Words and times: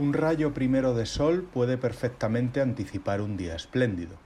Un 0.00 0.14
rayo 0.14 0.54
primero 0.54 0.94
de 0.94 1.04
sol 1.04 1.46
puede 1.52 1.76
perfectamente 1.76 2.62
anticipar 2.62 3.20
un 3.20 3.36
día 3.36 3.54
espléndido. 3.54 4.16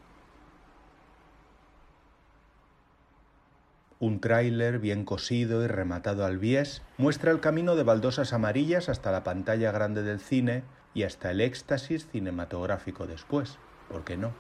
Un 3.99 4.21
tráiler 4.21 4.79
bien 4.79 5.05
cosido 5.05 5.65
y 5.65 5.67
rematado 5.67 6.25
al 6.25 6.39
bies 6.39 6.83
muestra 6.97 7.33
el 7.33 7.41
camino 7.41 7.75
de 7.75 7.83
baldosas 7.83 8.33
amarillas 8.33 8.89
hasta 8.89 9.11
la 9.11 9.25
pantalla 9.25 9.73
grande 9.73 10.05
del 10.05 10.21
cine 10.21 10.63
y 10.95 11.03
hasta 11.03 11.33
el 11.33 11.41
éxtasis 11.41 12.07
cinematográfico 12.07 13.09
después. 13.09 13.59
¿Por 13.89 14.05
qué 14.05 14.17
no? 14.17 14.31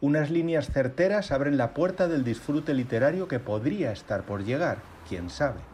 Unas 0.00 0.28
líneas 0.32 0.72
certeras 0.72 1.30
abren 1.30 1.56
la 1.56 1.72
puerta 1.72 2.08
del 2.08 2.24
disfrute 2.24 2.74
literario 2.74 3.28
que 3.28 3.38
podría 3.38 3.92
estar 3.92 4.26
por 4.26 4.42
llegar, 4.42 4.78
quién 5.08 5.30
sabe. 5.30 5.71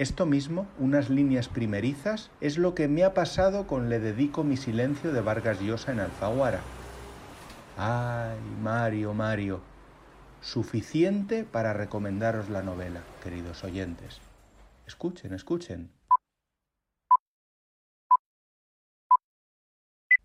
Esto 0.00 0.24
mismo, 0.24 0.66
unas 0.78 1.10
líneas 1.10 1.48
primerizas, 1.48 2.30
es 2.40 2.56
lo 2.56 2.74
que 2.74 2.88
me 2.88 3.04
ha 3.04 3.12
pasado 3.12 3.66
con 3.66 3.90
Le 3.90 4.00
dedico 4.00 4.44
mi 4.44 4.56
silencio 4.56 5.12
de 5.12 5.20
Vargas 5.20 5.60
Llosa 5.60 5.92
en 5.92 6.00
Alfaguara. 6.00 6.62
Ay, 7.76 8.38
Mario, 8.62 9.12
Mario, 9.12 9.60
suficiente 10.40 11.44
para 11.44 11.74
recomendaros 11.74 12.48
la 12.48 12.62
novela, 12.62 13.02
queridos 13.22 13.62
oyentes. 13.62 14.22
Escuchen, 14.86 15.34
escuchen. 15.34 15.90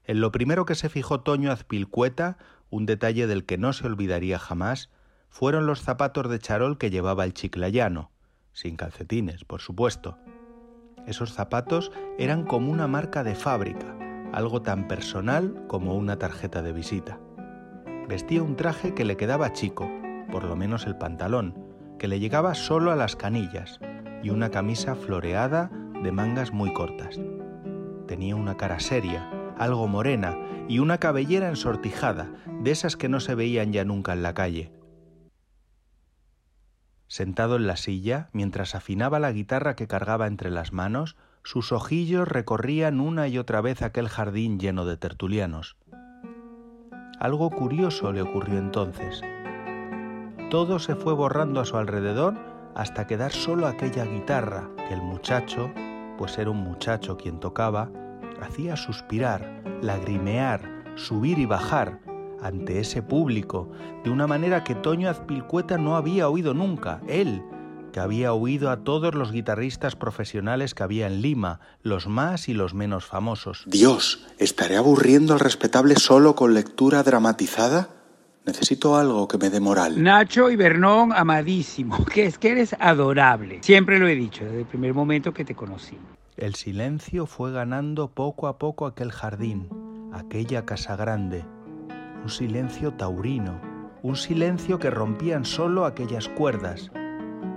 En 0.05 0.21
lo 0.21 0.31
primero 0.31 0.65
que 0.65 0.75
se 0.75 0.87
fijó 0.87 1.19
Toño 1.19 1.51
Azpilcueta, 1.51 2.37
un 2.69 2.85
detalle 2.85 3.27
del 3.27 3.45
que 3.45 3.57
no 3.57 3.73
se 3.73 3.85
olvidaría 3.85 4.39
jamás, 4.39 4.89
fueron 5.27 5.65
los 5.65 5.81
zapatos 5.81 6.29
de 6.29 6.39
charol 6.39 6.77
que 6.77 6.91
llevaba 6.91 7.25
el 7.25 7.33
chiclayano 7.33 8.14
sin 8.55 8.77
calcetines, 8.77 9.43
por 9.43 9.61
supuesto. 9.61 10.17
Esos 11.05 11.33
zapatos 11.33 11.91
eran 12.17 12.45
como 12.45 12.71
una 12.71 12.87
marca 12.87 13.23
de 13.23 13.35
fábrica, 13.35 13.95
algo 14.31 14.61
tan 14.61 14.87
personal 14.87 15.65
como 15.67 15.95
una 15.95 16.17
tarjeta 16.17 16.61
de 16.63 16.71
visita. 16.71 17.19
Vestía 18.07 18.41
un 18.41 18.55
traje 18.55 18.93
que 18.93 19.05
le 19.05 19.17
quedaba 19.17 19.51
chico, 19.51 19.91
por 20.31 20.45
lo 20.45 20.55
menos 20.55 20.87
el 20.87 20.97
pantalón, 20.97 21.53
que 21.99 22.07
le 22.07 22.19
llegaba 22.19 22.55
solo 22.55 22.91
a 22.91 22.95
las 22.95 23.15
canillas, 23.15 23.79
y 24.23 24.29
una 24.29 24.49
camisa 24.49 24.95
floreada 24.95 25.69
de 26.01 26.11
mangas 26.11 26.53
muy 26.53 26.73
cortas. 26.73 27.19
Tenía 28.07 28.35
una 28.35 28.55
cara 28.55 28.79
seria, 28.79 29.29
algo 29.57 29.87
morena, 29.87 30.37
y 30.69 30.79
una 30.79 30.97
cabellera 30.97 31.49
ensortijada, 31.49 32.31
de 32.61 32.71
esas 32.71 32.95
que 32.95 33.09
no 33.09 33.19
se 33.19 33.35
veían 33.35 33.73
ya 33.73 33.83
nunca 33.83 34.13
en 34.13 34.23
la 34.23 34.33
calle. 34.33 34.71
Sentado 37.15 37.55
en 37.55 37.65
la 37.65 37.77
silla, 37.77 38.27
mientras 38.33 38.75
afinaba 38.75 39.19
la 39.19 39.31
guitarra 39.31 39.77
que 39.77 39.87
cargaba 39.87 40.27
entre 40.27 40.51
las 40.51 40.73
manos, 40.73 41.15
sus 41.43 41.71
ojillos 41.71 42.27
recorrían 42.27 42.99
una 42.99 43.29
y 43.29 43.37
otra 43.37 43.61
vez 43.61 43.83
aquel 43.83 44.09
jardín 44.09 44.59
lleno 44.59 44.83
de 44.83 44.97
tertulianos. 44.97 45.77
Algo 47.17 47.51
curioso 47.51 48.11
le 48.11 48.21
ocurrió 48.21 48.59
entonces. 48.59 49.21
Todo 50.51 50.77
se 50.77 50.95
fue 50.95 51.13
borrando 51.13 51.61
a 51.61 51.65
su 51.65 51.77
alrededor 51.77 52.33
hasta 52.75 53.07
quedar 53.07 53.31
solo 53.31 53.67
aquella 53.67 54.03
guitarra 54.03 54.69
que 54.89 54.93
el 54.93 55.01
muchacho, 55.01 55.71
pues 56.17 56.37
era 56.37 56.49
un 56.49 56.65
muchacho 56.65 57.15
quien 57.15 57.39
tocaba, 57.39 57.89
hacía 58.41 58.75
suspirar, 58.75 59.63
lagrimear, 59.81 60.83
subir 60.95 61.39
y 61.39 61.45
bajar, 61.45 61.97
ante 62.45 62.79
ese 62.79 63.01
público 63.01 63.71
de 64.03 64.11
una 64.11 64.27
manera 64.27 64.63
que 64.63 64.75
Toño 64.75 65.09
Azpilcueta 65.09 65.79
no 65.79 65.95
había 65.95 66.29
oído 66.29 66.53
nunca, 66.53 67.01
él, 67.07 67.41
que 67.91 67.99
había 67.99 68.33
oído 68.33 68.69
a 68.69 68.83
todos 68.83 69.15
los 69.15 69.31
guitarristas 69.31 69.95
profesionales 69.95 70.75
que 70.75 70.83
había 70.83 71.07
en 71.07 71.21
Lima, 71.21 71.59
los 71.81 72.07
más 72.07 72.47
y 72.47 72.53
los 72.53 72.75
menos 72.75 73.05
famosos. 73.05 73.63
Dios, 73.65 74.27
¿estaré 74.37 74.77
aburriendo 74.77 75.33
al 75.33 75.39
respetable 75.39 75.95
solo 75.95 76.35
con 76.35 76.53
lectura 76.53 77.01
dramatizada? 77.01 77.89
Necesito 78.45 78.95
algo 78.95 79.27
que 79.27 79.39
me 79.39 79.49
dé 79.49 79.59
moral. 79.59 80.03
Nacho 80.03 80.51
y 80.51 80.55
Bernón, 80.55 81.13
amadísimo, 81.13 82.05
que 82.05 82.25
es 82.25 82.37
que 82.37 82.51
eres 82.51 82.75
adorable. 82.79 83.59
Siempre 83.63 83.97
lo 83.97 84.07
he 84.07 84.13
dicho 84.13 84.43
desde 84.43 84.59
el 84.59 84.67
primer 84.67 84.93
momento 84.93 85.33
que 85.33 85.45
te 85.45 85.55
conocí. 85.55 85.97
El 86.37 86.53
silencio 86.53 87.25
fue 87.25 87.51
ganando 87.51 88.09
poco 88.09 88.47
a 88.47 88.59
poco 88.59 88.85
aquel 88.85 89.11
jardín, 89.11 89.67
aquella 90.13 90.65
casa 90.65 90.95
grande, 90.95 91.43
un 92.25 92.31
silencio 92.31 92.91
taurino, 92.91 93.61
un 94.01 94.15
silencio 94.15 94.79
que 94.79 94.89
rompían 94.89 95.45
solo 95.45 95.85
aquellas 95.85 96.27
cuerdas, 96.27 96.89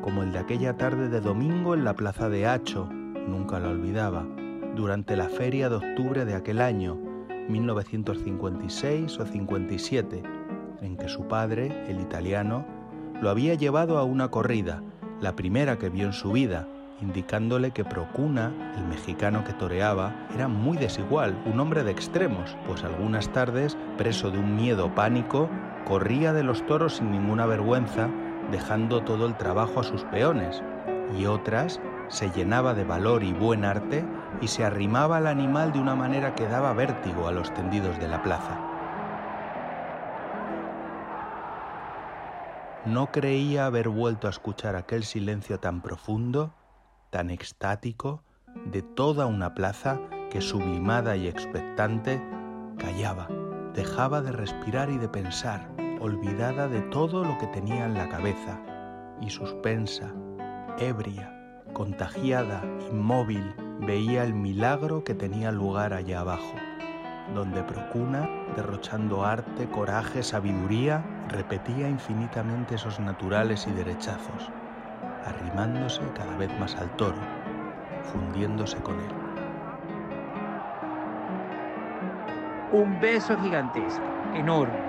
como 0.03 0.23
el 0.23 0.31
de 0.31 0.41
aquella 0.41 0.77
tarde 0.77 1.09
de 1.09 1.23
domingo 1.23 1.73
en 1.73 1.85
la 1.85 1.95
plaza 1.95 2.29
de 2.29 2.47
Hacho, 2.47 2.85
nunca 2.85 3.59
la 3.61 3.71
olvidaba, 3.71 4.27
durante 4.77 5.17
la 5.17 5.31
feria 5.31 5.71
de 5.71 5.77
octubre 5.77 6.27
de 6.27 6.35
aquel 6.35 6.61
año, 6.61 6.99
1956 7.49 9.19
o 9.19 9.25
57, 9.25 10.23
en 10.83 10.99
que 10.99 11.09
su 11.09 11.27
padre, 11.27 11.91
el 11.91 11.99
italiano, 12.03 12.67
lo 13.23 13.31
había 13.31 13.55
llevado 13.55 13.97
a 13.97 14.05
una 14.05 14.29
corrida, 14.29 14.83
la 15.23 15.35
primera 15.35 15.79
que 15.79 15.89
vio 15.89 16.05
en 16.05 16.13
su 16.13 16.33
vida, 16.33 16.69
indicándole 17.01 17.71
que 17.71 17.85
Procuna, 17.85 18.53
el 18.77 18.85
mexicano 18.87 19.45
que 19.45 19.53
toreaba, 19.53 20.15
era 20.35 20.49
muy 20.49 20.77
desigual, 20.77 21.41
un 21.47 21.61
hombre 21.61 21.85
de 21.85 21.93
extremos, 21.93 22.57
pues 22.67 22.85
algunas 22.85 23.33
tardes, 23.33 23.77
preso 23.97 24.31
de 24.31 24.39
un 24.39 24.57
miedo 24.57 24.95
pánico, 24.95 25.49
corría 25.87 26.33
de 26.33 26.43
los 26.43 26.65
toros 26.67 26.97
sin 26.97 27.11
ninguna 27.11 27.47
vergüenza, 27.47 28.09
dejando 28.51 29.03
todo 29.03 29.27
el 29.27 29.37
trabajo 29.37 29.81
a 29.81 29.85
sus 29.85 30.05
peones, 30.05 30.63
y 31.17 31.27
otras 31.27 31.81
se 32.09 32.31
llenaba 32.31 32.75
de 32.75 32.85
valor 32.85 33.23
y 33.23 33.33
buen 33.33 33.65
arte 33.65 34.05
y 34.41 34.49
se 34.49 34.65
arrimaba 34.65 35.19
al 35.19 35.27
animal 35.27 35.73
de 35.73 35.81
una 35.81 35.95
manera 35.95 36.35
que 36.35 36.47
daba 36.47 36.73
vértigo 36.73 37.29
a 37.29 37.33
los 37.33 37.53
tendidos 37.55 37.99
de 37.99 38.09
la 38.09 38.23
plaza. 38.23 38.59
No 42.85 43.11
creía 43.13 43.67
haber 43.67 43.89
vuelto 43.89 44.27
a 44.27 44.31
escuchar 44.31 44.77
aquel 44.77 45.05
silencio 45.05 45.61
tan 45.61 45.83
profundo 45.83 46.55
tan 47.11 47.31
extático 47.31 48.23
de 48.67 48.83
toda 48.83 49.27
una 49.27 49.55
plaza 49.55 50.01
que 50.31 50.41
sublimada 50.41 51.17
y 51.17 51.27
expectante 51.27 52.23
callaba, 52.79 53.29
dejaba 53.75 54.21
de 54.21 54.33
respirar 54.33 54.91
y 54.91 54.99
de 54.99 55.09
pensar, 55.09 55.69
olvidada 56.01 56.69
de 56.69 56.81
todo 56.83 57.25
lo 57.25 57.39
que 57.39 57.47
tenía 57.49 57.87
en 57.87 57.95
la 57.95 58.09
cabeza, 58.09 58.61
y 59.21 59.31
suspensa, 59.31 60.13
ebria, 60.79 61.63
contagiada, 61.73 62.63
inmóvil, 62.91 63.55
veía 63.81 64.25
el 64.25 64.35
milagro 64.35 65.03
que 65.03 65.15
tenía 65.15 65.51
lugar 65.51 65.93
allá 65.93 66.21
abajo, 66.21 66.55
donde 67.35 67.63
Procuna, 67.63 68.29
derrochando 68.57 69.25
arte, 69.25 69.69
coraje, 69.69 70.23
sabiduría, 70.23 71.05
repetía 71.29 71.89
infinitamente 71.89 72.77
esos 72.77 73.01
naturales 73.01 73.67
y 73.67 73.73
derechazos 73.73 74.51
arrimándose 75.29 76.01
cada 76.15 76.37
vez 76.37 76.51
más 76.59 76.77
al 76.77 76.91
toro, 76.97 77.19
fundiéndose 78.13 78.77
con 78.79 78.99
él. 78.99 79.13
Un 82.73 83.01
beso 83.01 83.37
gigantesco, 83.41 84.05
enorme 84.35 84.89